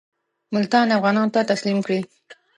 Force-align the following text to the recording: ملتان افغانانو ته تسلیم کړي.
ملتان 0.53 0.87
افغانانو 0.97 1.33
ته 1.33 1.41
تسلیم 1.51 1.77
کړي. 1.85 1.99